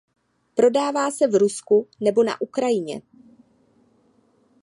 [0.55, 3.01] Prodává se v Rusku nebo na Ukrajině.